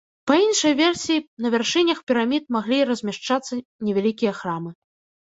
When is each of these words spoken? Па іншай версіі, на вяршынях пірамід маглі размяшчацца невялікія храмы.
Па 0.29 0.35
іншай 0.45 0.73
версіі, 0.79 1.25
на 1.45 1.51
вяршынях 1.57 2.03
пірамід 2.13 2.43
маглі 2.57 2.79
размяшчацца 2.95 3.63
невялікія 3.85 4.39
храмы. 4.43 4.79